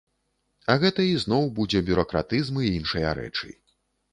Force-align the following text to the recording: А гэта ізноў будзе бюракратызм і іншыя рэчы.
А 0.73 0.77
гэта 0.83 1.03
ізноў 1.09 1.45
будзе 1.59 1.81
бюракратызм 1.91 2.55
і 2.65 2.73
іншыя 2.79 3.13
рэчы. 3.21 3.55